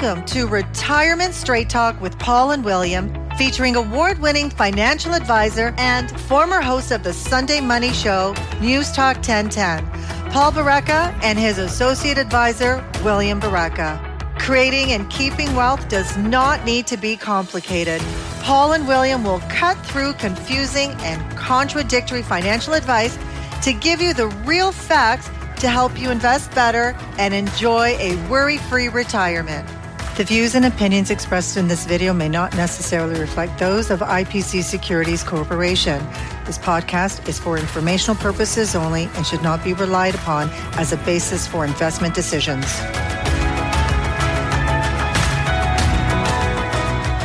Welcome 0.00 0.24
to 0.28 0.46
Retirement 0.46 1.34
Straight 1.34 1.68
Talk 1.68 2.00
with 2.00 2.18
Paul 2.18 2.52
and 2.52 2.64
William, 2.64 3.12
featuring 3.36 3.76
award 3.76 4.18
winning 4.18 4.48
financial 4.48 5.12
advisor 5.12 5.74
and 5.76 6.10
former 6.22 6.62
host 6.62 6.90
of 6.90 7.02
the 7.02 7.12
Sunday 7.12 7.60
Money 7.60 7.92
Show, 7.92 8.34
News 8.62 8.92
Talk 8.92 9.16
1010, 9.16 9.84
Paul 10.30 10.52
Baraka, 10.52 11.14
and 11.22 11.38
his 11.38 11.58
associate 11.58 12.16
advisor, 12.16 12.82
William 13.04 13.40
Baraka. 13.40 14.00
Creating 14.38 14.92
and 14.92 15.10
keeping 15.10 15.54
wealth 15.54 15.86
does 15.90 16.16
not 16.16 16.64
need 16.64 16.86
to 16.86 16.96
be 16.96 17.14
complicated. 17.14 18.00
Paul 18.40 18.72
and 18.72 18.88
William 18.88 19.22
will 19.22 19.40
cut 19.50 19.76
through 19.84 20.14
confusing 20.14 20.92
and 21.02 21.36
contradictory 21.36 22.22
financial 22.22 22.72
advice 22.72 23.18
to 23.60 23.74
give 23.74 24.00
you 24.00 24.14
the 24.14 24.28
real 24.46 24.72
facts 24.72 25.28
to 25.60 25.68
help 25.68 26.00
you 26.00 26.10
invest 26.10 26.54
better 26.54 26.96
and 27.18 27.34
enjoy 27.34 27.88
a 27.98 28.16
worry 28.30 28.56
free 28.56 28.88
retirement. 28.88 29.68
The 30.16 30.24
views 30.24 30.54
and 30.54 30.66
opinions 30.66 31.08
expressed 31.08 31.56
in 31.56 31.68
this 31.68 31.86
video 31.86 32.12
may 32.12 32.28
not 32.28 32.54
necessarily 32.54 33.18
reflect 33.18 33.58
those 33.58 33.90
of 33.90 34.00
IPC 34.00 34.64
Securities 34.64 35.22
Corporation. 35.22 36.04
This 36.44 36.58
podcast 36.58 37.26
is 37.26 37.38
for 37.38 37.56
informational 37.56 38.16
purposes 38.16 38.74
only 38.74 39.04
and 39.14 39.24
should 39.24 39.42
not 39.42 39.64
be 39.64 39.72
relied 39.72 40.16
upon 40.16 40.50
as 40.74 40.92
a 40.92 40.98
basis 40.98 41.46
for 41.46 41.64
investment 41.64 42.14
decisions. 42.14 42.66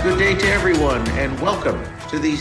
Good 0.04 0.20
day 0.20 0.36
to 0.36 0.48
everyone, 0.54 1.06
and 1.18 1.38
welcome 1.42 1.84
to 2.10 2.20
the 2.20 2.38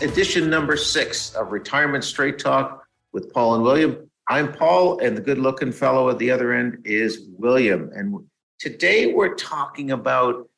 edition 0.00 0.48
number 0.48 0.76
six 0.76 1.34
of 1.34 1.50
Retirement 1.50 2.04
Straight 2.04 2.38
Talk 2.38 2.82
with 3.12 3.30
Paul 3.34 3.56
and 3.56 3.64
William. 3.64 4.08
I'm 4.28 4.52
Paul, 4.52 5.00
and 5.00 5.16
the 5.16 5.20
good 5.20 5.38
looking 5.38 5.72
fellow 5.72 6.08
at 6.08 6.18
the 6.18 6.30
other 6.30 6.52
end 6.52 6.78
is 6.84 7.26
William. 7.36 7.90
And 7.92 8.24
today 8.58 9.12
we're 9.12 9.34
talking 9.34 9.90
about 9.90 10.48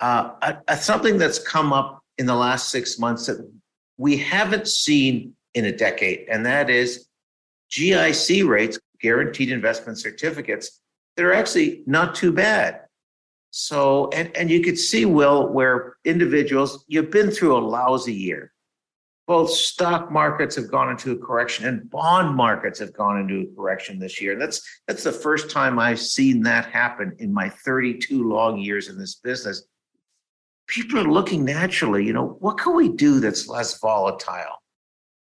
uh, 0.00 0.32
a, 0.42 0.56
a, 0.68 0.76
something 0.76 1.18
that's 1.18 1.38
come 1.38 1.72
up 1.72 2.02
in 2.18 2.26
the 2.26 2.34
last 2.34 2.70
six 2.70 2.98
months 2.98 3.26
that 3.26 3.50
we 3.96 4.16
haven't 4.16 4.68
seen 4.68 5.34
in 5.54 5.64
a 5.64 5.72
decade, 5.72 6.28
and 6.28 6.46
that 6.46 6.70
is 6.70 7.08
GIC 7.70 8.46
rates, 8.46 8.78
guaranteed 9.00 9.50
investment 9.50 9.98
certificates, 9.98 10.80
that 11.16 11.24
are 11.24 11.32
actually 11.32 11.82
not 11.86 12.14
too 12.14 12.32
bad. 12.32 12.82
So, 13.50 14.08
and, 14.10 14.34
and 14.36 14.50
you 14.50 14.60
could 14.62 14.78
see, 14.78 15.04
Will, 15.04 15.48
where 15.48 15.96
individuals, 16.04 16.84
you've 16.86 17.10
been 17.10 17.30
through 17.30 17.56
a 17.56 17.58
lousy 17.58 18.14
year 18.14 18.52
both 19.28 19.50
stock 19.50 20.10
markets 20.10 20.56
have 20.56 20.70
gone 20.70 20.88
into 20.88 21.12
a 21.12 21.16
correction 21.18 21.66
and 21.66 21.88
bond 21.90 22.34
markets 22.34 22.78
have 22.78 22.94
gone 22.94 23.20
into 23.20 23.46
a 23.46 23.54
correction 23.54 23.98
this 23.98 24.22
year. 24.22 24.32
And 24.32 24.40
that's 24.40 24.66
that's 24.88 25.04
the 25.04 25.12
first 25.12 25.50
time 25.50 25.78
I've 25.78 26.00
seen 26.00 26.42
that 26.44 26.64
happen 26.64 27.14
in 27.18 27.32
my 27.32 27.50
32 27.50 28.26
long 28.26 28.58
years 28.58 28.88
in 28.88 28.98
this 28.98 29.16
business. 29.16 29.64
People 30.66 30.98
are 31.00 31.04
looking 31.04 31.44
naturally, 31.44 32.06
you 32.06 32.14
know, 32.14 32.38
what 32.40 32.56
can 32.56 32.74
we 32.74 32.88
do 32.88 33.20
that's 33.20 33.48
less 33.48 33.78
volatile? 33.78 34.62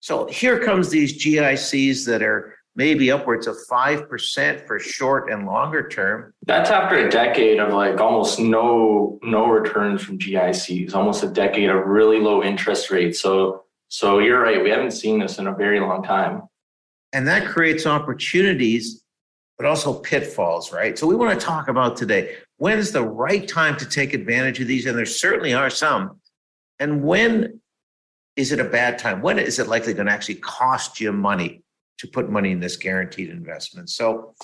So 0.00 0.26
here 0.26 0.62
comes 0.62 0.90
these 0.90 1.24
GICs 1.24 2.04
that 2.06 2.22
are 2.22 2.56
maybe 2.76 3.12
upwards 3.12 3.46
of 3.46 3.56
5% 3.70 4.66
for 4.66 4.78
short 4.80 5.30
and 5.30 5.46
longer 5.46 5.88
term. 5.88 6.34
That's 6.46 6.70
after 6.70 6.96
a 6.96 7.08
decade 7.08 7.60
of 7.60 7.72
like 7.72 8.00
almost 8.00 8.40
no 8.40 9.20
no 9.22 9.46
returns 9.46 10.02
from 10.02 10.18
GICs, 10.18 10.94
almost 10.94 11.22
a 11.22 11.28
decade 11.28 11.70
of 11.70 11.86
really 11.86 12.18
low 12.18 12.42
interest 12.42 12.90
rates. 12.90 13.20
So 13.20 13.63
so 13.94 14.18
you're 14.18 14.40
right. 14.40 14.60
We 14.60 14.70
haven't 14.70 14.90
seen 14.90 15.20
this 15.20 15.38
in 15.38 15.46
a 15.46 15.54
very 15.54 15.78
long 15.78 16.02
time. 16.02 16.42
And 17.12 17.28
that 17.28 17.46
creates 17.46 17.86
opportunities, 17.86 19.04
but 19.56 19.68
also 19.68 20.00
pitfalls, 20.00 20.72
right? 20.72 20.98
So 20.98 21.06
we 21.06 21.14
want 21.14 21.38
to 21.38 21.46
talk 21.46 21.68
about 21.68 21.96
today 21.96 22.38
when 22.56 22.76
is 22.76 22.90
the 22.90 23.04
right 23.04 23.46
time 23.46 23.76
to 23.76 23.86
take 23.86 24.12
advantage 24.12 24.58
of 24.58 24.66
these? 24.66 24.86
And 24.86 24.98
there 24.98 25.06
certainly 25.06 25.54
are 25.54 25.70
some. 25.70 26.20
And 26.80 27.04
when 27.04 27.60
is 28.34 28.50
it 28.50 28.58
a 28.58 28.64
bad 28.64 28.98
time? 28.98 29.22
When 29.22 29.38
is 29.38 29.60
it 29.60 29.68
likely 29.68 29.94
going 29.94 30.06
to 30.06 30.12
actually 30.12 30.40
cost 30.40 31.00
you 31.00 31.12
money 31.12 31.62
to 31.98 32.08
put 32.08 32.28
money 32.28 32.50
in 32.50 32.58
this 32.58 32.76
guaranteed 32.76 33.30
investment? 33.30 33.90
So 33.90 34.34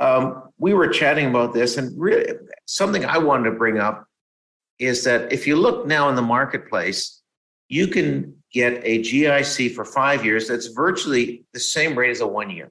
um, 0.00 0.44
we 0.56 0.72
were 0.72 0.88
chatting 0.88 1.26
about 1.26 1.52
this, 1.52 1.76
and 1.76 1.92
really 2.00 2.32
something 2.64 3.04
I 3.04 3.18
wanted 3.18 3.50
to 3.50 3.56
bring 3.56 3.78
up 3.78 4.06
is 4.78 5.04
that 5.04 5.30
if 5.34 5.46
you 5.46 5.56
look 5.56 5.86
now 5.86 6.08
in 6.08 6.14
the 6.14 6.22
marketplace, 6.22 7.20
you 7.68 7.88
can 7.88 8.37
get 8.52 8.80
a 8.84 9.00
GIC 9.00 9.74
for 9.74 9.84
five 9.84 10.24
years 10.24 10.48
that's 10.48 10.68
virtually 10.68 11.44
the 11.52 11.60
same 11.60 11.98
rate 11.98 12.10
as 12.10 12.20
a 12.20 12.26
one 12.26 12.50
year. 12.50 12.70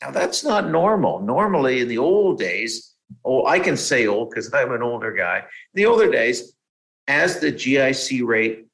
Now, 0.00 0.10
that's 0.10 0.44
not 0.44 0.68
normal. 0.68 1.20
Normally, 1.20 1.80
in 1.80 1.88
the 1.88 1.98
old 1.98 2.38
days, 2.38 2.94
oh, 3.24 3.46
I 3.46 3.60
can 3.60 3.76
say 3.76 4.06
old 4.06 4.30
because 4.30 4.52
I'm 4.52 4.72
an 4.72 4.82
older 4.82 5.12
guy. 5.12 5.38
In 5.38 5.44
the 5.74 5.86
older 5.86 6.10
days, 6.10 6.54
as 7.08 7.40
the 7.40 7.52
GIC 7.52 8.24
rate 8.26 8.66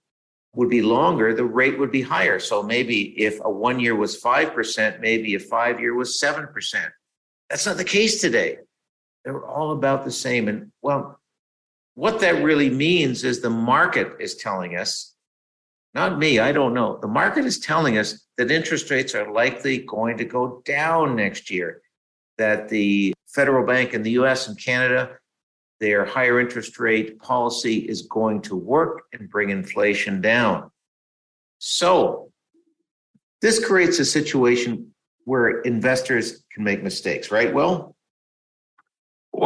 would 0.54 0.70
be 0.70 0.82
longer, 0.82 1.34
the 1.34 1.44
rate 1.44 1.78
would 1.78 1.92
be 1.92 2.02
higher. 2.02 2.38
So 2.38 2.62
maybe 2.62 3.20
if 3.20 3.40
a 3.44 3.50
one 3.50 3.78
year 3.78 3.94
was 3.94 4.20
5%, 4.20 5.00
maybe 5.00 5.34
a 5.34 5.40
five 5.40 5.80
year 5.80 5.94
was 5.94 6.20
7%. 6.20 6.50
That's 7.50 7.66
not 7.66 7.76
the 7.76 7.84
case 7.84 8.20
today. 8.20 8.58
They're 9.24 9.44
all 9.44 9.72
about 9.72 10.04
the 10.04 10.10
same. 10.10 10.48
And 10.48 10.72
well, 10.82 11.20
what 11.94 12.20
that 12.20 12.42
really 12.42 12.70
means 12.70 13.24
is 13.24 13.40
the 13.40 13.50
market 13.50 14.16
is 14.20 14.36
telling 14.36 14.76
us 14.76 15.14
not 15.94 16.18
me, 16.18 16.38
I 16.38 16.52
don't 16.52 16.74
know. 16.74 16.98
The 17.00 17.08
market 17.08 17.44
is 17.44 17.58
telling 17.58 17.98
us 17.98 18.26
that 18.36 18.50
interest 18.50 18.90
rates 18.90 19.14
are 19.14 19.32
likely 19.32 19.78
going 19.78 20.18
to 20.18 20.24
go 20.24 20.62
down 20.64 21.16
next 21.16 21.50
year, 21.50 21.82
that 22.36 22.68
the 22.68 23.14
federal 23.26 23.66
bank 23.66 23.94
in 23.94 24.02
the 24.02 24.12
US 24.12 24.48
and 24.48 24.58
Canada, 24.62 25.16
their 25.80 26.04
higher 26.04 26.40
interest 26.40 26.78
rate 26.78 27.18
policy 27.20 27.78
is 27.78 28.02
going 28.02 28.42
to 28.42 28.56
work 28.56 29.02
and 29.12 29.30
bring 29.30 29.50
inflation 29.50 30.20
down. 30.20 30.70
So, 31.58 32.30
this 33.40 33.64
creates 33.64 33.98
a 34.00 34.04
situation 34.04 34.92
where 35.24 35.60
investors 35.60 36.44
can 36.52 36.64
make 36.64 36.82
mistakes, 36.82 37.30
right? 37.30 37.52
Well, 37.52 37.94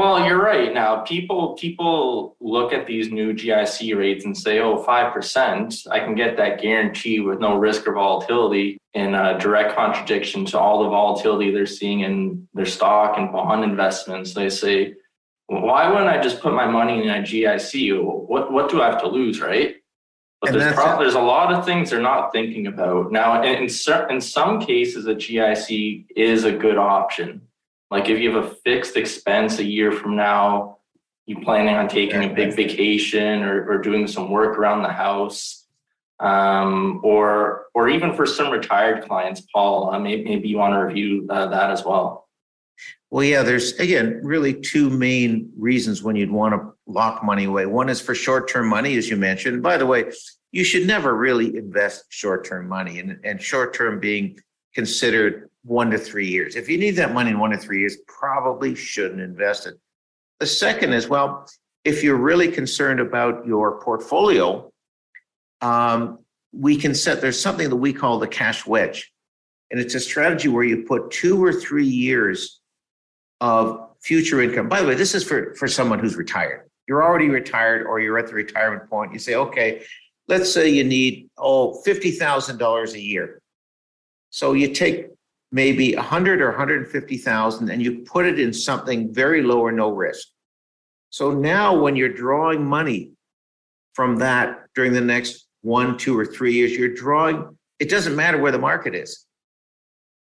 well, 0.03 0.27
you're 0.27 0.43
right. 0.43 0.75
Now, 0.75 1.03
people 1.03 1.55
people 1.55 2.37
look 2.41 2.73
at 2.73 2.87
these 2.87 3.13
new 3.13 3.33
GIC 3.33 3.97
rates 3.97 4.25
and 4.25 4.37
say, 4.37 4.59
"Oh, 4.59 4.83
five 4.83 5.13
percent, 5.13 5.75
I 5.91 6.01
can 6.01 6.17
get 6.17 6.37
that 6.39 6.61
guarantee 6.61 7.21
with 7.21 7.39
no 7.39 7.57
risk 7.57 7.87
or 7.87 7.93
volatility." 7.93 8.79
In 8.95 9.15
a 9.15 9.39
direct 9.39 9.75
contradiction 9.75 10.45
to 10.47 10.59
all 10.59 10.83
the 10.83 10.91
volatility 10.91 11.51
they're 11.51 11.67
seeing 11.67 12.01
in 12.01 12.47
their 12.53 12.67
stock 12.67 13.17
and 13.17 13.33
bond 13.33 13.63
investments, 13.63 14.35
they 14.35 14.51
say, 14.51 14.95
"Why 15.47 15.89
wouldn't 15.89 16.11
I 16.11 16.21
just 16.21 16.41
put 16.41 16.53
my 16.53 16.67
money 16.67 17.03
in 17.03 17.09
a 17.09 17.23
GIC? 17.23 18.03
What 18.03 18.53
what 18.53 18.71
do 18.71 18.83
I 18.83 18.87
have 18.91 19.01
to 19.03 19.09
lose, 19.09 19.41
right?" 19.41 19.77
But 20.41 20.55
there's, 20.55 20.75
there's 20.75 21.15
a 21.15 21.21
lot 21.21 21.55
of 21.55 21.65
things 21.65 21.91
they're 21.91 22.01
not 22.01 22.33
thinking 22.33 22.67
about 22.67 23.13
now. 23.13 23.41
In, 23.43 23.63
in, 23.63 23.71
in 24.11 24.21
some 24.21 24.61
cases, 24.61 25.07
a 25.07 25.15
GIC 25.15 26.07
is 26.17 26.43
a 26.43 26.51
good 26.51 26.79
option 26.79 27.43
like 27.93 28.09
if 28.09 28.19
you 28.19 28.35
have 28.35 28.45
a 28.45 28.49
fixed 28.65 28.97
expense 28.97 29.59
a 29.59 29.65
year 29.65 29.93
from 29.93 30.17
now, 30.17 30.79
you 31.27 31.39
planning 31.41 31.75
on 31.75 31.89
taking 31.89 32.25
a 32.25 32.33
big 32.33 32.57
vacation 32.57 33.43
or, 33.43 33.71
or 33.71 33.79
doing 33.83 34.07
some 34.07 34.31
work 34.31 34.59
around 34.59 34.83
the 34.83 34.89
house, 34.89 35.67
um, 36.19 37.03
or 37.05 37.67
or 37.75 37.91
even 37.91 38.17
for 38.17 38.25
some 38.25 38.51
retired 38.51 39.07
clients, 39.07 39.43
Paul, 39.53 39.93
uh, 39.93 39.99
maybe, 39.99 40.25
maybe 40.25 40.49
you 40.49 40.57
want 40.57 40.73
to 40.73 40.79
review 40.79 41.27
uh, 41.29 41.49
that 41.49 41.71
as 41.71 41.85
well. 41.85 42.29
Well, 43.11 43.25
yeah, 43.25 43.43
there's 43.43 43.75
again 43.79 44.21
really 44.23 44.55
two 44.55 44.89
main 44.89 45.53
reasons 45.59 46.03
when 46.03 46.17
you'd 46.17 46.31
want 46.31 46.55
to 46.55 46.73
lock 46.87 47.23
money 47.23 47.45
away. 47.45 47.67
One 47.67 47.91
is 47.91 48.01
for 48.01 48.15
short 48.15 48.49
term 48.49 48.69
money, 48.69 48.97
as 48.97 49.11
you 49.11 49.19
mentioned. 49.19 49.63
By 49.63 49.77
the 49.77 49.85
way, 49.85 50.11
you 50.51 50.65
should 50.65 50.87
never 50.87 51.15
really 51.15 51.59
invest 51.59 52.07
short 52.09 52.47
term 52.47 52.71
money, 52.71 53.01
and, 53.01 53.21
and 53.23 53.41
short 53.41 53.75
term 53.75 54.01
being 54.01 54.41
considered 54.75 55.51
one 55.65 55.91
to 55.91 55.99
three 55.99 56.29
years. 56.29 56.57
If 56.57 56.69
you 56.69 56.79
need 56.79 56.93
that 56.93 57.13
money 57.13 57.31
in 57.31 57.39
one 57.39 57.51
to 57.51 57.59
three 57.59 57.81
years, 57.81 57.97
probably 58.07 58.75
shouldn't 58.75 59.21
invest 59.21 59.67
it. 59.67 59.75
The 60.41 60.47
second 60.47 60.93
is, 60.93 61.09
well, 61.09 61.49
if 61.85 62.03
you're 62.03 62.17
really 62.17 62.51
concerned 62.51 63.01
about 63.01 63.47
your 63.47 63.81
portfolio, 63.81 64.71
um, 65.61 66.19
we 66.53 66.77
can 66.77 66.95
set, 66.95 67.21
there's 67.21 67.41
something 67.41 67.69
that 67.69 67.77
we 67.77 67.93
call 67.93 68.19
the 68.19 68.29
cash 68.29 68.67
wedge. 68.67 69.13
And 69.71 69.81
it's 69.81 69.95
a 69.95 70.01
strategy 70.01 70.49
where 70.49 70.65
you 70.65 70.83
put 70.83 71.11
two 71.11 71.43
or 71.43 71.53
three 71.53 71.87
years 71.87 72.61
of 73.41 73.89
future 74.03 74.43
income. 74.43 74.69
By 74.69 74.83
the 74.83 74.89
way, 74.89 74.95
this 74.95 75.15
is 75.15 75.25
for, 75.25 75.55
for 75.55 75.67
someone 75.67 75.99
who's 75.99 76.17
retired. 76.17 76.69
You're 76.89 77.03
already 77.03 77.29
retired 77.29 77.87
or 77.87 78.01
you're 78.01 78.19
at 78.19 78.27
the 78.27 78.35
retirement 78.35 78.91
point. 78.91 79.13
You 79.13 79.19
say, 79.19 79.35
okay, 79.35 79.85
let's 80.29 80.53
say 80.53 80.69
you 80.69 80.85
need, 80.85 81.31
oh, 81.39 81.81
$50,000 81.87 82.93
a 82.93 83.01
year. 83.01 83.41
So 84.31 84.53
you 84.53 84.75
take 84.75 85.09
maybe 85.53 85.95
100 85.95 86.41
or 86.41 86.49
150,000 86.49 87.71
and 87.71 87.83
you 87.83 88.01
put 88.01 88.25
it 88.25 88.41
in 88.41 88.53
something 88.53 89.13
very 89.13 89.43
low 89.43 89.61
or 89.61 89.71
no 89.71 89.91
risk. 89.91 90.29
So 91.11 91.31
now 91.31 91.79
when 91.79 91.95
you're 91.95 92.09
drawing 92.13 92.65
money 92.65 93.13
from 93.95 94.17
that 94.17 94.65
during 94.75 94.95
the 94.95 95.01
next 95.03 95.47
one, 95.61 95.99
two, 95.99 96.19
or 96.19 96.25
three 96.25 96.55
years, 96.55 96.73
you're 96.73 96.95
drawing, 96.95 97.57
it 97.79 97.91
doesn't 97.91 98.17
matter 98.17 98.39
where 98.39 98.51
the 98.51 98.59
market 98.59 98.95
is. 98.95 99.27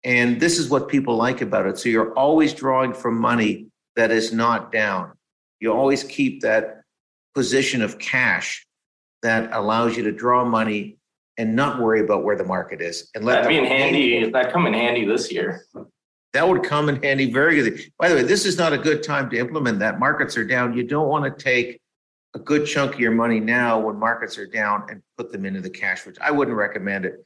And 0.02 0.40
this 0.40 0.58
is 0.58 0.68
what 0.68 0.88
people 0.88 1.16
like 1.16 1.40
about 1.40 1.66
it. 1.66 1.78
So 1.78 1.88
you're 1.88 2.12
always 2.14 2.52
drawing 2.52 2.92
from 2.92 3.18
money 3.18 3.68
that 3.96 4.10
is 4.10 4.32
not 4.32 4.72
down. 4.72 5.12
You 5.60 5.72
always 5.72 6.02
keep 6.02 6.42
that 6.42 6.82
position 7.34 7.80
of 7.80 7.98
cash 7.98 8.66
that 9.22 9.50
allows 9.52 9.96
you 9.96 10.02
to 10.02 10.12
draw 10.12 10.44
money 10.44 10.98
and 11.38 11.56
not 11.56 11.80
worry 11.80 12.00
about 12.00 12.24
where 12.24 12.36
the 12.36 12.44
market 12.44 12.80
is 12.80 13.10
and 13.14 13.24
let 13.24 13.42
that 13.42 13.48
be 13.48 13.58
in 13.58 13.64
handy. 13.64 14.30
That 14.30 14.52
come 14.52 14.66
in 14.66 14.74
handy 14.74 15.04
this 15.04 15.32
year. 15.32 15.66
That 16.32 16.48
would 16.48 16.62
come 16.62 16.88
in 16.88 17.02
handy 17.02 17.32
very 17.32 17.56
good. 17.56 17.80
By 17.98 18.08
the 18.08 18.16
way, 18.16 18.22
this 18.22 18.44
is 18.44 18.58
not 18.58 18.72
a 18.72 18.78
good 18.78 19.02
time 19.02 19.30
to 19.30 19.38
implement 19.38 19.78
that. 19.80 19.98
Markets 19.98 20.36
are 20.36 20.44
down. 20.44 20.76
You 20.76 20.84
don't 20.84 21.08
want 21.08 21.24
to 21.24 21.44
take 21.44 21.80
a 22.34 22.38
good 22.38 22.66
chunk 22.66 22.94
of 22.94 23.00
your 23.00 23.12
money 23.12 23.38
now 23.38 23.78
when 23.78 23.96
markets 23.96 24.36
are 24.38 24.46
down 24.46 24.86
and 24.88 25.00
put 25.16 25.30
them 25.30 25.44
into 25.44 25.60
the 25.60 25.70
cash, 25.70 26.04
which 26.04 26.16
I 26.20 26.32
wouldn't 26.32 26.56
recommend 26.56 27.04
it. 27.04 27.24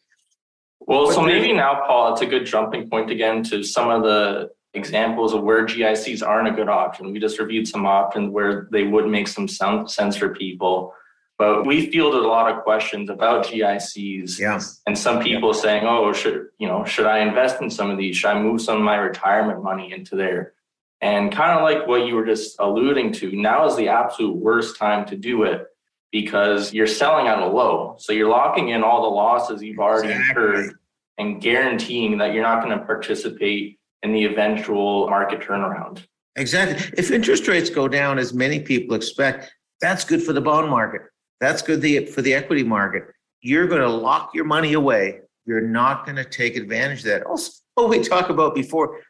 Well, 0.80 1.06
but 1.06 1.14
so 1.14 1.22
maybe 1.22 1.52
now, 1.52 1.82
Paul, 1.86 2.12
it's 2.12 2.22
a 2.22 2.26
good 2.26 2.44
jumping 2.44 2.88
point 2.88 3.10
again 3.10 3.42
to 3.44 3.62
some 3.62 3.88
of 3.88 4.02
the 4.02 4.50
examples 4.74 5.32
of 5.32 5.42
where 5.42 5.64
GICs 5.64 6.26
aren't 6.26 6.48
a 6.48 6.50
good 6.50 6.68
option. 6.68 7.10
We 7.10 7.18
just 7.18 7.38
reviewed 7.38 7.66
some 7.66 7.86
options 7.86 8.30
where 8.30 8.68
they 8.70 8.84
would 8.84 9.08
make 9.08 9.28
some 9.28 9.48
sense 9.48 10.16
for 10.16 10.34
people. 10.34 10.94
But 11.38 11.64
we 11.66 11.88
fielded 11.88 12.24
a 12.24 12.26
lot 12.26 12.52
of 12.52 12.64
questions 12.64 13.08
about 13.08 13.46
GICs. 13.46 14.40
Yeah. 14.40 14.60
And 14.86 14.98
some 14.98 15.22
people 15.22 15.54
saying, 15.54 15.84
oh, 15.86 16.12
should 16.12 16.48
you 16.58 16.66
know, 16.66 16.84
should 16.84 17.06
I 17.06 17.20
invest 17.20 17.62
in 17.62 17.70
some 17.70 17.90
of 17.90 17.96
these? 17.96 18.16
Should 18.16 18.30
I 18.30 18.42
move 18.42 18.60
some 18.60 18.76
of 18.76 18.82
my 18.82 18.96
retirement 18.96 19.62
money 19.62 19.92
into 19.92 20.16
there? 20.16 20.54
And 21.00 21.30
kind 21.30 21.52
of 21.52 21.62
like 21.62 21.86
what 21.86 22.06
you 22.06 22.16
were 22.16 22.26
just 22.26 22.56
alluding 22.58 23.12
to, 23.14 23.30
now 23.36 23.66
is 23.66 23.76
the 23.76 23.88
absolute 23.88 24.34
worst 24.34 24.76
time 24.76 25.06
to 25.06 25.16
do 25.16 25.44
it 25.44 25.68
because 26.10 26.72
you're 26.74 26.88
selling 26.88 27.28
at 27.28 27.38
a 27.38 27.46
low. 27.46 27.94
So 27.98 28.12
you're 28.12 28.28
locking 28.28 28.70
in 28.70 28.82
all 28.82 29.02
the 29.02 29.14
losses 29.14 29.62
you've 29.62 29.78
already 29.78 30.08
exactly. 30.08 30.44
incurred 30.44 30.74
and 31.18 31.40
guaranteeing 31.40 32.18
that 32.18 32.32
you're 32.32 32.42
not 32.42 32.64
going 32.64 32.76
to 32.76 32.84
participate 32.84 33.78
in 34.02 34.12
the 34.12 34.24
eventual 34.24 35.08
market 35.08 35.40
turnaround. 35.40 36.04
Exactly. 36.34 36.92
If 36.96 37.12
interest 37.12 37.46
rates 37.46 37.70
go 37.70 37.86
down, 37.86 38.18
as 38.18 38.32
many 38.32 38.58
people 38.60 38.96
expect, 38.96 39.52
that's 39.80 40.04
good 40.04 40.22
for 40.22 40.32
the 40.32 40.40
bond 40.40 40.68
market. 40.68 41.02
That's 41.40 41.62
good 41.62 42.08
for 42.08 42.22
the 42.22 42.34
equity 42.34 42.64
market. 42.64 43.04
You're 43.40 43.66
going 43.66 43.80
to 43.80 43.88
lock 43.88 44.34
your 44.34 44.44
money 44.44 44.72
away. 44.72 45.20
You're 45.46 45.60
not 45.60 46.04
going 46.04 46.16
to 46.16 46.24
take 46.24 46.56
advantage 46.56 47.00
of 47.00 47.04
that. 47.06 47.22
Also, 47.22 47.52
what 47.74 47.88
we 47.88 48.00
talked 48.00 48.30
about 48.30 48.54
before, 48.54 49.00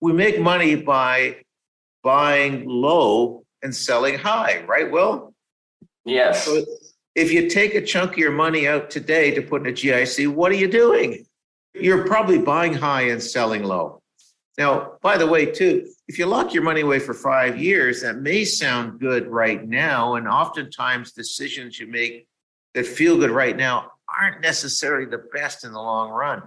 we 0.00 0.12
make 0.12 0.40
money 0.40 0.74
by 0.74 1.38
buying 2.04 2.64
low 2.68 3.44
and 3.62 3.74
selling 3.74 4.18
high, 4.18 4.62
right? 4.66 4.90
Well, 4.90 5.34
yes. 6.04 6.44
So 6.44 6.62
if 7.14 7.32
you 7.32 7.48
take 7.48 7.74
a 7.74 7.82
chunk 7.82 8.12
of 8.12 8.18
your 8.18 8.30
money 8.30 8.68
out 8.68 8.90
today 8.90 9.32
to 9.32 9.42
put 9.42 9.62
in 9.62 9.68
a 9.68 9.72
GIC, 9.72 10.28
what 10.28 10.52
are 10.52 10.56
you 10.56 10.68
doing? 10.68 11.24
You're 11.74 12.06
probably 12.06 12.38
buying 12.38 12.74
high 12.74 13.08
and 13.08 13.22
selling 13.22 13.64
low. 13.64 14.00
Now, 14.58 14.94
by 15.02 15.16
the 15.16 15.26
way, 15.26 15.46
too, 15.46 15.88
if 16.08 16.18
you 16.18 16.26
lock 16.26 16.52
your 16.52 16.64
money 16.64 16.80
away 16.80 16.98
for 16.98 17.14
five 17.14 17.62
years, 17.62 18.02
that 18.02 18.16
may 18.16 18.44
sound 18.44 18.98
good 18.98 19.28
right 19.28 19.64
now. 19.64 20.16
And 20.16 20.26
oftentimes, 20.26 21.12
decisions 21.12 21.78
you 21.78 21.86
make 21.86 22.26
that 22.74 22.84
feel 22.84 23.16
good 23.16 23.30
right 23.30 23.56
now 23.56 23.92
aren't 24.20 24.40
necessarily 24.40 25.06
the 25.06 25.22
best 25.32 25.64
in 25.64 25.70
the 25.70 25.80
long 25.80 26.10
run. 26.10 26.42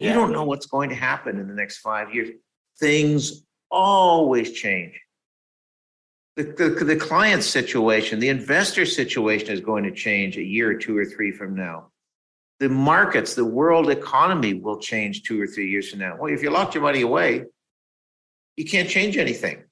Yeah. 0.00 0.08
You 0.08 0.14
don't 0.14 0.32
know 0.32 0.42
what's 0.42 0.66
going 0.66 0.88
to 0.88 0.96
happen 0.96 1.38
in 1.38 1.46
the 1.46 1.54
next 1.54 1.78
five 1.78 2.12
years. 2.12 2.30
Things 2.80 3.44
always 3.70 4.50
change. 4.50 5.00
The, 6.34 6.42
the, 6.42 6.84
the 6.84 6.96
client 6.96 7.44
situation, 7.44 8.18
the 8.18 8.30
investor 8.30 8.84
situation 8.84 9.50
is 9.50 9.60
going 9.60 9.84
to 9.84 9.92
change 9.92 10.38
a 10.38 10.42
year 10.42 10.70
or 10.70 10.74
two 10.74 10.98
or 10.98 11.04
three 11.04 11.30
from 11.30 11.54
now 11.54 11.91
the 12.60 12.68
markets, 12.68 13.34
the 13.34 13.44
world 13.44 13.90
economy 13.90 14.54
will 14.54 14.78
change 14.78 15.22
two 15.22 15.40
or 15.40 15.46
three 15.46 15.70
years 15.70 15.90
from 15.90 15.98
now. 15.98 16.16
Well, 16.18 16.32
if 16.32 16.42
you 16.42 16.50
locked 16.50 16.74
your 16.74 16.82
money 16.82 17.02
away, 17.02 17.46
you 18.56 18.64
can't 18.64 18.88
change 18.88 19.16
anything. 19.16 19.64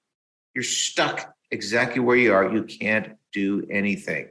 You're 0.55 0.65
stuck 0.65 1.35
exactly 1.51 2.01
where 2.01 2.17
you 2.17 2.33
are. 2.33 2.53
You 2.53 2.65
can't 2.65 3.17
do 3.33 3.67
anything. 3.71 4.31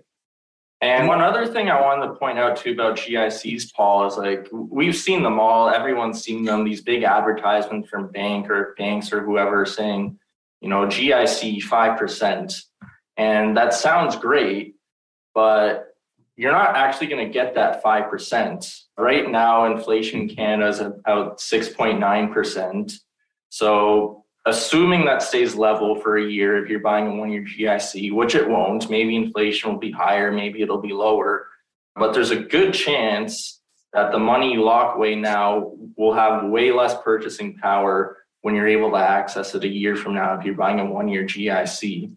And 0.81 1.09
one 1.09 1.19
other 1.19 1.45
thing 1.45 1.69
I 1.69 1.81
wanted 1.81 2.07
to 2.07 2.13
point 2.13 2.39
out 2.39 2.55
too 2.55 2.71
about 2.71 2.97
GICs, 2.97 3.73
Paul, 3.73 4.07
is 4.07 4.17
like 4.17 4.47
we've 4.51 4.95
seen 4.95 5.23
them 5.23 5.37
all. 5.37 5.69
Everyone's 5.69 6.21
seen 6.23 6.45
them. 6.45 6.63
These 6.63 6.81
big 6.81 7.03
advertisements 7.03 7.89
from 7.89 8.11
bank 8.11 8.49
or 8.49 8.75
banks 8.77 9.11
or 9.11 9.21
whoever 9.21 9.65
saying, 9.65 10.17
you 10.61 10.69
know, 10.69 10.85
GIC 10.85 11.63
five 11.63 11.99
percent, 11.99 12.53
and 13.17 13.57
that 13.57 13.73
sounds 13.73 14.15
great, 14.15 14.75
but 15.33 15.88
you're 16.39 16.53
not 16.53 16.77
actually 16.77 17.07
going 17.07 17.27
to 17.27 17.33
get 17.33 17.53
that 17.55 17.83
5%. 17.83 18.81
Right 18.97 19.29
now, 19.29 19.65
inflation 19.65 20.21
in 20.21 20.29
Canada 20.29 20.69
is 20.69 20.79
about 20.79 21.39
6.9%. 21.39 22.93
So, 23.49 24.23
assuming 24.45 25.03
that 25.03 25.21
stays 25.21 25.55
level 25.55 25.99
for 25.99 26.17
a 26.17 26.25
year, 26.25 26.63
if 26.63 26.69
you're 26.69 26.79
buying 26.79 27.07
a 27.07 27.15
one 27.15 27.29
year 27.29 27.43
GIC, 27.43 28.13
which 28.13 28.35
it 28.35 28.49
won't, 28.49 28.89
maybe 28.89 29.17
inflation 29.17 29.69
will 29.69 29.79
be 29.79 29.91
higher, 29.91 30.31
maybe 30.31 30.61
it'll 30.61 30.81
be 30.81 30.93
lower. 30.93 31.45
But 31.97 32.13
there's 32.13 32.31
a 32.31 32.39
good 32.39 32.73
chance 32.73 33.59
that 33.91 34.13
the 34.13 34.19
money 34.19 34.53
you 34.53 34.63
lock 34.63 34.95
away 34.95 35.15
now 35.15 35.73
will 35.97 36.13
have 36.13 36.45
way 36.45 36.71
less 36.71 36.95
purchasing 37.03 37.57
power 37.57 38.15
when 38.43 38.55
you're 38.55 38.65
able 38.65 38.91
to 38.91 38.97
access 38.97 39.55
it 39.55 39.65
a 39.65 39.67
year 39.67 39.97
from 39.97 40.13
now 40.13 40.39
if 40.39 40.45
you're 40.45 40.55
buying 40.55 40.79
a 40.79 40.85
one 40.85 41.09
year 41.09 41.25
GIC. 41.25 42.13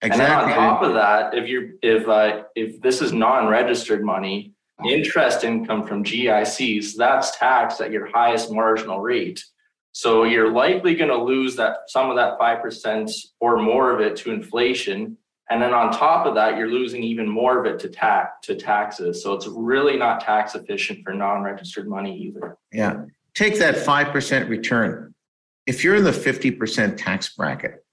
Exactly. 0.00 0.24
And 0.24 0.50
then 0.52 0.58
on 0.58 0.70
top 0.70 0.82
of 0.82 0.94
that, 0.94 1.34
if 1.34 1.48
you're 1.48 1.70
if 1.82 2.08
uh, 2.08 2.44
if 2.54 2.80
this 2.80 3.02
is 3.02 3.12
non-registered 3.12 4.04
money, 4.04 4.54
interest 4.86 5.42
income 5.42 5.86
from 5.86 6.04
GICs, 6.04 6.94
that's 6.96 7.36
taxed 7.36 7.80
at 7.80 7.90
your 7.90 8.06
highest 8.06 8.52
marginal 8.52 9.00
rate. 9.00 9.44
So 9.92 10.22
you're 10.22 10.52
likely 10.52 10.94
going 10.94 11.10
to 11.10 11.20
lose 11.20 11.56
that 11.56 11.78
some 11.88 12.10
of 12.10 12.16
that 12.16 12.38
five 12.38 12.62
percent 12.62 13.10
or 13.40 13.60
more 13.60 13.90
of 13.90 14.00
it 14.00 14.14
to 14.18 14.30
inflation, 14.30 15.16
and 15.50 15.60
then 15.60 15.74
on 15.74 15.90
top 15.90 16.26
of 16.26 16.36
that, 16.36 16.56
you're 16.56 16.70
losing 16.70 17.02
even 17.02 17.28
more 17.28 17.58
of 17.58 17.66
it 17.66 17.80
to 17.80 17.88
tax 17.88 18.46
to 18.46 18.54
taxes. 18.54 19.20
So 19.20 19.32
it's 19.32 19.48
really 19.48 19.96
not 19.96 20.20
tax 20.20 20.54
efficient 20.54 21.00
for 21.02 21.12
non-registered 21.12 21.88
money 21.88 22.16
either. 22.16 22.56
Yeah, 22.72 23.06
take 23.34 23.58
that 23.58 23.76
five 23.76 24.12
percent 24.12 24.48
return. 24.48 25.12
If 25.66 25.82
you're 25.82 25.96
in 25.96 26.04
the 26.04 26.12
fifty 26.12 26.52
percent 26.52 26.96
tax 27.00 27.34
bracket, 27.34 27.84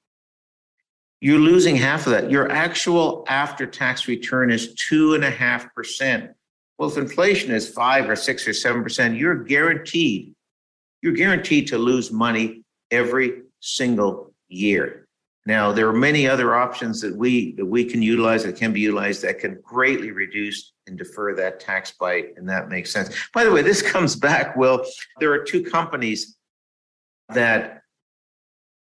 you're 1.21 1.39
losing 1.39 1.75
half 1.75 2.05
of 2.05 2.11
that. 2.11 2.29
Your 2.29 2.51
actual 2.51 3.25
after 3.27 3.65
tax 3.65 4.07
return 4.07 4.51
is 4.51 4.73
two 4.75 5.15
and 5.15 5.23
a 5.23 5.31
half 5.31 5.73
percent. 5.73 6.31
Well, 6.77 6.89
if 6.89 6.97
inflation 6.97 7.51
is 7.51 7.69
five 7.69 8.09
or 8.09 8.15
six 8.15 8.47
or 8.47 8.53
seven 8.53 8.83
percent, 8.83 9.15
you're 9.15 9.43
guaranteed, 9.43 10.33
you're 11.01 11.13
guaranteed 11.13 11.67
to 11.69 11.77
lose 11.77 12.11
money 12.11 12.63
every 12.91 13.43
single 13.61 14.33
year. 14.49 15.07
Now, 15.47 15.71
there 15.71 15.87
are 15.87 15.93
many 15.93 16.27
other 16.27 16.55
options 16.55 17.01
that 17.01 17.15
we 17.15 17.53
that 17.53 17.65
we 17.65 17.85
can 17.85 18.01
utilize 18.01 18.43
that 18.43 18.55
can 18.55 18.73
be 18.73 18.81
utilized 18.81 19.21
that 19.21 19.39
can 19.39 19.59
greatly 19.63 20.11
reduce 20.11 20.73
and 20.87 20.97
defer 20.97 21.35
that 21.35 21.59
tax 21.59 21.93
bite, 21.99 22.33
and 22.35 22.49
that 22.49 22.67
makes 22.67 22.91
sense. 22.91 23.15
By 23.33 23.43
the 23.43 23.51
way, 23.51 23.61
this 23.61 23.81
comes 23.81 24.15
back. 24.15 24.55
Will 24.55 24.83
there 25.19 25.31
are 25.31 25.43
two 25.43 25.63
companies 25.63 26.35
that 27.29 27.81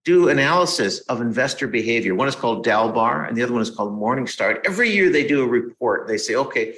do 0.04 0.28
analysis 0.28 1.00
of 1.00 1.20
investor 1.20 1.68
behavior. 1.68 2.14
One 2.14 2.28
is 2.28 2.34
called 2.34 2.64
Dalbar 2.64 3.28
and 3.28 3.36
the 3.36 3.42
other 3.42 3.52
one 3.52 3.62
is 3.62 3.70
called 3.70 3.92
Morningstar. 3.92 4.60
Every 4.64 4.90
year 4.90 5.10
they 5.10 5.26
do 5.26 5.42
a 5.42 5.46
report. 5.46 6.08
They 6.08 6.18
say, 6.18 6.34
okay, 6.34 6.74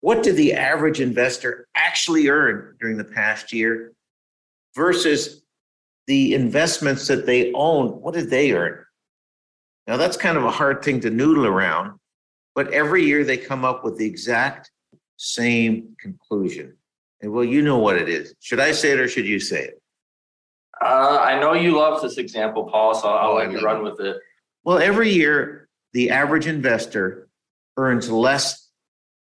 what 0.00 0.22
did 0.22 0.36
the 0.36 0.54
average 0.54 1.00
investor 1.00 1.68
actually 1.74 2.28
earn 2.28 2.76
during 2.80 2.96
the 2.96 3.04
past 3.04 3.52
year 3.52 3.92
versus 4.74 5.42
the 6.06 6.34
investments 6.34 7.06
that 7.08 7.26
they 7.26 7.52
own? 7.52 7.88
What 8.00 8.14
did 8.14 8.30
they 8.30 8.52
earn? 8.52 8.84
Now, 9.86 9.96
that's 9.96 10.16
kind 10.16 10.38
of 10.38 10.44
a 10.44 10.50
hard 10.50 10.82
thing 10.82 11.00
to 11.00 11.10
noodle 11.10 11.46
around, 11.46 11.98
but 12.54 12.72
every 12.72 13.04
year 13.04 13.24
they 13.24 13.36
come 13.36 13.64
up 13.64 13.84
with 13.84 13.98
the 13.98 14.06
exact 14.06 14.70
same 15.16 15.96
conclusion. 16.00 16.76
And 17.20 17.32
well, 17.32 17.44
you 17.44 17.62
know 17.62 17.78
what 17.78 17.96
it 17.96 18.08
is. 18.08 18.34
Should 18.40 18.60
I 18.60 18.72
say 18.72 18.92
it 18.92 19.00
or 19.00 19.08
should 19.08 19.26
you 19.26 19.38
say 19.38 19.64
it? 19.64 19.81
Uh, 20.82 21.18
I 21.22 21.38
know 21.38 21.52
you 21.52 21.76
love 21.76 22.02
this 22.02 22.18
example, 22.18 22.64
Paul, 22.64 22.94
so 22.94 23.08
I'll 23.08 23.32
oh, 23.32 23.34
let 23.36 23.52
you 23.52 23.60
run 23.60 23.84
with 23.84 24.00
it. 24.00 24.16
Well, 24.64 24.78
every 24.78 25.10
year, 25.10 25.68
the 25.92 26.10
average 26.10 26.46
investor 26.46 27.28
earns 27.76 28.10
less 28.10 28.68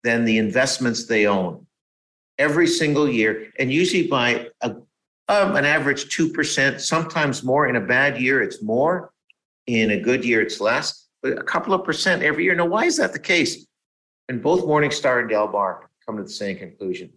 than 0.03 0.25
the 0.25 0.37
investments 0.37 1.05
they 1.05 1.27
own 1.27 1.65
every 2.37 2.67
single 2.67 3.07
year, 3.07 3.51
and 3.57 3.71
usually 3.71 4.07
by 4.07 4.49
a, 4.61 4.71
um, 5.29 5.55
an 5.55 5.65
average 5.65 6.15
2%, 6.15 6.79
sometimes 6.81 7.43
more. 7.43 7.67
In 7.67 7.77
a 7.77 7.81
bad 7.81 8.19
year, 8.19 8.41
it's 8.41 8.61
more. 8.61 9.11
In 9.67 9.91
a 9.91 9.99
good 9.99 10.25
year, 10.25 10.41
it's 10.41 10.59
less, 10.59 11.07
but 11.23 11.37
a 11.37 11.43
couple 11.43 11.73
of 11.73 11.83
percent 11.85 12.21
every 12.21 12.43
year. 12.43 12.53
Now, 12.53 12.65
why 12.65 12.85
is 12.85 12.97
that 12.97 13.13
the 13.13 13.19
case? 13.19 13.65
And 14.27 14.43
both 14.43 14.63
Morningstar 14.63 15.21
and 15.21 15.29
Dalbar 15.29 15.79
come 16.05 16.17
to 16.17 16.23
the 16.23 16.29
same 16.29 16.57
conclusion. 16.57 17.11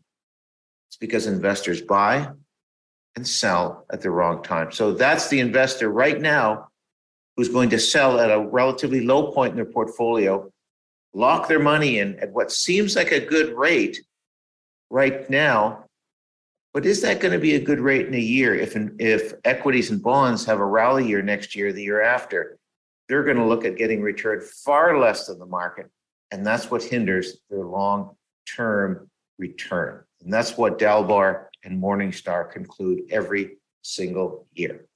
It's 0.88 0.97
because 0.97 1.26
investors 1.26 1.83
buy 1.83 2.30
and 3.18 3.28
sell 3.28 3.84
at 3.92 4.00
the 4.00 4.10
wrong 4.10 4.42
time. 4.42 4.72
So 4.72 4.92
that's 4.92 5.28
the 5.28 5.40
investor 5.40 5.90
right 5.90 6.20
now 6.20 6.68
who's 7.37 7.48
going 7.48 7.70
to 7.70 7.78
sell 7.78 8.18
at 8.18 8.30
a 8.30 8.40
relatively 8.40 9.04
low 9.04 9.32
point 9.32 9.50
in 9.50 9.56
their 9.56 9.64
portfolio, 9.64 10.50
lock 11.12 11.48
their 11.48 11.60
money 11.60 11.98
in 11.98 12.18
at 12.20 12.32
what 12.32 12.50
seems 12.50 12.96
like 12.96 13.12
a 13.12 13.20
good 13.20 13.54
rate 13.56 14.00
right 14.90 15.28
now. 15.28 15.84
But 16.72 16.87
is 16.87 17.02
that 17.02 17.20
going 17.20 17.32
to 17.32 17.38
be 17.38 17.54
a 17.54 17.60
good 17.60 17.80
rate 17.80 18.06
in 18.06 18.14
a 18.14 18.18
year 18.18 18.54
if 18.54 18.76
if 18.98 19.34
equities 19.44 19.90
and 19.90 20.02
bonds 20.02 20.44
have 20.46 20.60
a 20.60 20.64
rally 20.64 21.06
year 21.06 21.22
next 21.22 21.54
year, 21.54 21.72
the 21.72 21.82
year 21.82 22.02
after? 22.02 22.58
they're 23.08 23.25
going 23.25 23.37
to 23.38 23.44
look 23.44 23.64
at 23.64 23.76
getting 23.76 24.02
returned 24.02 24.42
far 24.42 24.98
less 24.98 25.26
than 25.26 25.38
the 25.38 25.46
market. 25.46 25.90
And 26.30 26.46
that's 26.46 26.70
what 26.70 26.82
hinders 26.82 27.38
their 27.48 27.64
long 27.64 28.16
term 28.54 29.08
return. 29.38 30.04
And 30.22 30.32
that's 30.32 30.56
what 30.56 30.78
Dalbar 30.78 31.46
and 31.64 31.82
Morningstar 31.82 32.50
conclude 32.50 33.02
every 33.10 33.58
single 33.82 34.46
year. 34.52 34.86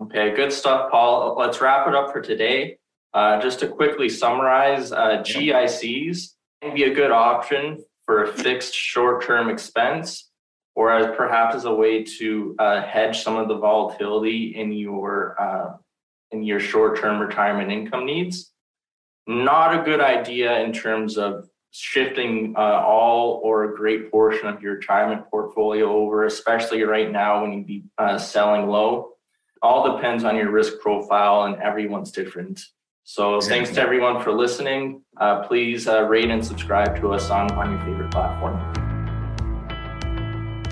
Okay, 0.00 0.34
good 0.34 0.52
stuff, 0.52 0.90
Paul. 0.90 1.36
Let's 1.38 1.60
wrap 1.60 1.86
it 1.86 1.94
up 1.94 2.12
for 2.12 2.20
today. 2.20 2.78
Uh, 3.14 3.40
just 3.40 3.60
to 3.60 3.68
quickly 3.68 4.08
summarize, 4.08 4.90
uh, 4.90 5.22
GICs 5.22 6.34
can 6.62 6.74
be 6.74 6.84
a 6.84 6.94
good 6.94 7.10
option 7.10 7.84
for 8.04 8.24
a 8.24 8.32
fixed 8.32 8.74
short-term 8.74 9.50
expense, 9.50 10.30
or 10.74 10.92
as 10.92 11.14
perhaps 11.16 11.54
as 11.54 11.66
a 11.66 11.74
way 11.74 12.02
to 12.02 12.56
uh, 12.58 12.82
hedge 12.82 13.22
some 13.22 13.36
of 13.36 13.48
the 13.48 13.58
volatility 13.58 14.56
in 14.56 14.72
your 14.72 15.40
uh, 15.40 15.76
in 16.30 16.42
your 16.42 16.58
short-term 16.58 17.20
retirement 17.20 17.70
income 17.70 18.06
needs. 18.06 18.52
Not 19.26 19.78
a 19.78 19.84
good 19.84 20.00
idea 20.00 20.60
in 20.60 20.72
terms 20.72 21.18
of 21.18 21.48
shifting 21.72 22.54
uh, 22.56 22.60
all 22.86 23.40
or 23.42 23.64
a 23.64 23.76
great 23.76 24.10
portion 24.10 24.46
of 24.46 24.62
your 24.62 24.74
retirement 24.74 25.28
portfolio 25.30 25.90
over, 25.90 26.26
especially 26.26 26.82
right 26.82 27.10
now 27.10 27.42
when 27.42 27.52
you'd 27.52 27.66
be 27.66 27.84
uh, 27.98 28.18
selling 28.18 28.68
low. 28.68 29.12
All 29.62 29.96
depends 29.96 30.24
on 30.24 30.36
your 30.36 30.50
risk 30.50 30.80
profile, 30.80 31.44
and 31.44 31.60
everyone's 31.62 32.12
different. 32.12 32.60
So, 33.04 33.40
thanks 33.40 33.70
to 33.70 33.80
everyone 33.80 34.22
for 34.22 34.32
listening. 34.32 35.02
Uh, 35.16 35.42
please 35.42 35.88
uh, 35.88 36.02
rate 36.04 36.30
and 36.30 36.44
subscribe 36.44 37.00
to 37.00 37.12
us 37.12 37.30
on, 37.30 37.50
on 37.52 37.72
your 37.72 37.80
favorite 37.80 38.10
platform. 38.10 38.81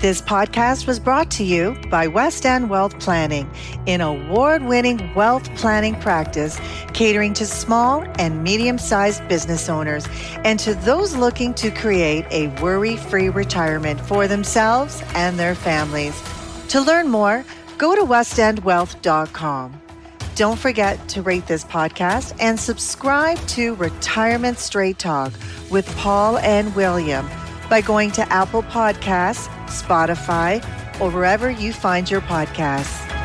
This 0.01 0.19
podcast 0.19 0.87
was 0.87 0.99
brought 0.99 1.29
to 1.29 1.43
you 1.43 1.77
by 1.91 2.07
West 2.07 2.43
End 2.43 2.71
Wealth 2.71 2.99
Planning, 2.99 3.47
an 3.85 4.01
award 4.01 4.63
winning 4.63 5.13
wealth 5.13 5.47
planning 5.57 5.93
practice 6.01 6.59
catering 6.95 7.35
to 7.35 7.45
small 7.45 8.03
and 8.17 8.43
medium 8.43 8.79
sized 8.79 9.27
business 9.27 9.69
owners 9.69 10.07
and 10.43 10.59
to 10.61 10.73
those 10.73 11.15
looking 11.15 11.53
to 11.53 11.69
create 11.69 12.25
a 12.31 12.47
worry 12.63 12.97
free 12.97 13.29
retirement 13.29 14.01
for 14.01 14.27
themselves 14.27 15.03
and 15.13 15.37
their 15.37 15.53
families. 15.53 16.19
To 16.69 16.81
learn 16.81 17.07
more, 17.07 17.45
go 17.77 17.93
to 17.93 18.01
westendwealth.com. 18.01 19.81
Don't 20.33 20.57
forget 20.57 21.09
to 21.09 21.21
rate 21.21 21.45
this 21.45 21.63
podcast 21.63 22.35
and 22.39 22.59
subscribe 22.59 23.37
to 23.49 23.75
Retirement 23.75 24.57
Straight 24.57 24.97
Talk 24.97 25.31
with 25.69 25.85
Paul 25.97 26.39
and 26.39 26.75
William 26.75 27.29
by 27.71 27.79
going 27.79 28.11
to 28.11 28.21
Apple 28.31 28.63
Podcasts 28.63 29.47
Spotify, 29.71 30.61
or 30.99 31.09
wherever 31.09 31.49
you 31.49 31.71
find 31.73 32.11
your 32.11 32.21
podcasts. 32.21 33.20